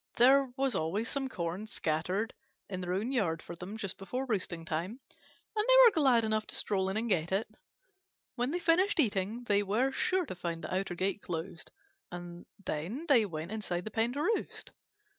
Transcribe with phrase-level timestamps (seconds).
[0.15, 2.33] There was always some corn scattered
[2.67, 4.99] in their own yard for them just before roosting time,
[5.55, 7.47] and they were glad enough to stroll in and get it.
[8.33, 11.69] When they finished eating they were sure to find the outer gate closed,
[12.11, 14.71] and then they went inside the pen to roost.